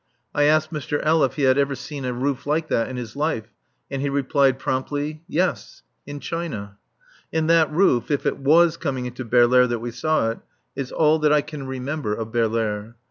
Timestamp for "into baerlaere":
9.05-9.67